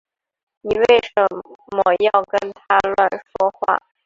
[0.63, 3.77] 妳为什呢要跟他乱说话